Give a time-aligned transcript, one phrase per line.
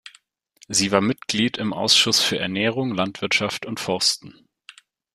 [0.67, 4.47] Sie war Mitglied im Ausschuss für Ernährung, Landwirtschaft und Forsten.